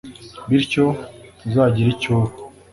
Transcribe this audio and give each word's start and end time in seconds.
bityo 0.49 0.85
ntuzagira 1.39 1.89
icyo 1.95 2.09
uba 2.15 2.29